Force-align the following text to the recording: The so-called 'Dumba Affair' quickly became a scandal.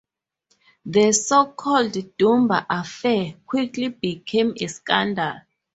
The 0.83 1.11
so-called 1.11 1.91
'Dumba 2.17 2.65
Affair' 2.67 3.35
quickly 3.45 3.89
became 3.89 4.55
a 4.59 4.65
scandal. 4.65 5.35